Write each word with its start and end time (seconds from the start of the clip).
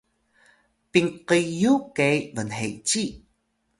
pinqiyu 0.91 1.73
ke 1.95 2.09
bnheci 2.33 3.03